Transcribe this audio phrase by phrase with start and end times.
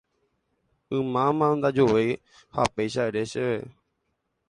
[0.97, 2.11] ymáma ndajuvéi
[2.53, 3.59] ha péicha ere chéve